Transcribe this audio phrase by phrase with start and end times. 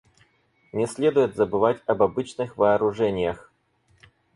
[0.73, 3.51] Не следует забывать об обычных вооружениях.